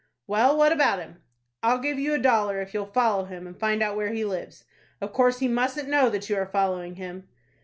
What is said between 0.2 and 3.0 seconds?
"Well, what about him?" "I'll give you a dollar if you'll